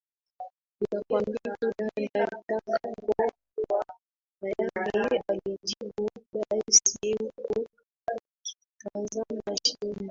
nitakwambia 0.79 1.51
tu 1.59 1.67
dada 1.77 1.91
nitakapokuwa 1.99 3.31
tayarialijibu 4.41 6.09
Daisy 6.33 7.13
huku 7.35 7.65
akitazama 8.11 9.57
chini 9.63 9.95